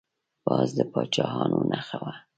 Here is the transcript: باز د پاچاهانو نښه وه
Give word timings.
باز 0.45 0.69
د 0.77 0.79
پاچاهانو 0.91 1.59
نښه 1.71 1.97
وه 2.03 2.13